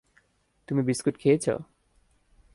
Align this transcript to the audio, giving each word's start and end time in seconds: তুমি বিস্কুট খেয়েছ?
তুমি 0.67 0.81
বিস্কুট 0.83 1.15
খেয়েছ? 1.17 1.45